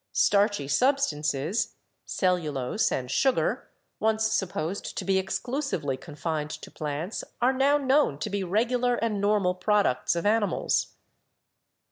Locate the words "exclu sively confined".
5.21-6.49